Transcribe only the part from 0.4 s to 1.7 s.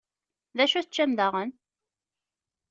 D acu teččam daɣen?